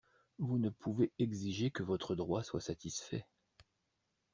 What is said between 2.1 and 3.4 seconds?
droit soit satisfait.